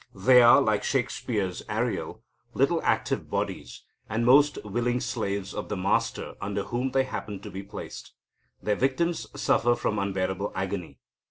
They 0.15 0.41
are, 0.41 0.59
like 0.59 0.83
Shakespeare's 0.83 1.61
Ariel, 1.69 2.23
little 2.55 2.81
active 2.81 3.29
bodies, 3.29 3.83
and 4.09 4.25
most 4.25 4.57
willing 4.65 4.99
slaves 4.99 5.53
of 5.53 5.69
the 5.69 5.77
master 5.77 6.33
under 6.41 6.63
whom 6.63 6.89
they 6.89 7.03
happen 7.03 7.39
to 7.41 7.51
be 7.51 7.61
placed. 7.61 8.13
Their 8.63 8.73
victims 8.75 9.27
suffer 9.39 9.75
from 9.75 9.99
unbearable 9.99 10.53
agony. 10.55 10.97